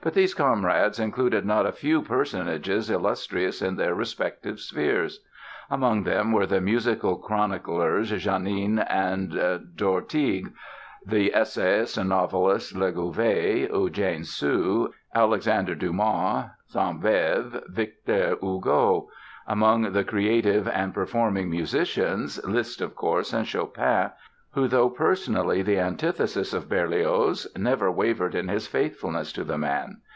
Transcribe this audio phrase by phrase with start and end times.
[0.00, 5.24] But these comrades included not a few personages illustrious in their respective spheres.
[5.68, 9.30] Among them were the musical chroniclers Janin and
[9.74, 10.52] d'Ortigue;
[11.04, 19.08] the essayists and novelists Legouvé, Eugène Sue, Alexandre Dumas, Sainte Beuve, Victor Hugo;
[19.48, 24.12] among the creative and performing musicians, Liszt of course and Chopin,
[24.52, 29.98] who though personally the antithesis of Berlioz, never wavered in his faithfulness to the man.